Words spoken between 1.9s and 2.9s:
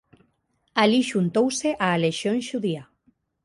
Lexión Xudía.